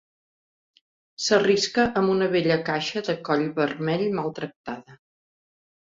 [1.25, 5.03] S'arrisca amb una vella caixa de coll vermell maltractada.